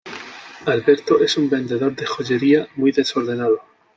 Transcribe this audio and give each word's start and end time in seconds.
Alberto 0.65 1.21
es 1.23 1.37
un 1.37 1.47
vendedor 1.47 1.95
de 1.95 2.07
joyería, 2.07 2.67
muy 2.75 2.91
desordenado. 2.91 3.61